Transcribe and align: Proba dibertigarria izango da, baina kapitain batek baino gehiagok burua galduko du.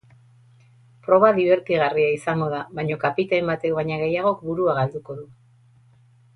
Proba 1.07 1.29
dibertigarria 1.39 2.15
izango 2.15 2.49
da, 2.55 2.63
baina 2.79 2.99
kapitain 3.05 3.53
batek 3.53 3.79
baino 3.81 4.01
gehiagok 4.07 4.43
burua 4.51 4.77
galduko 4.83 5.21
du. 5.23 5.31